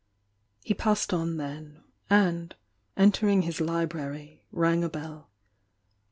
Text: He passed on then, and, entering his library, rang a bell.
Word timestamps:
He 0.63 0.73
passed 0.73 1.13
on 1.13 1.37
then, 1.37 1.83
and, 2.09 2.55
entering 2.97 3.43
his 3.43 3.61
library, 3.61 4.43
rang 4.51 4.83
a 4.83 4.89
bell. 4.89 5.29